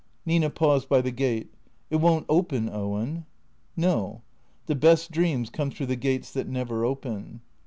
Nina 0.25 0.49
paused 0.49 0.89
by 0.89 0.99
the 1.01 1.11
gate." 1.11 1.51
It 1.91 1.97
won't 1.97 2.25
open, 2.27 2.71
Owen,"" 2.71 3.27
No. 3.87 4.23
The 4.65 4.73
best 4.73 5.11
dreams 5.11 5.51
come 5.51 5.69
through 5.69 5.85
the 5.85 5.95
gates 5.95 6.31
that 6.33 6.47
never 6.47 6.83
open." 6.83 7.41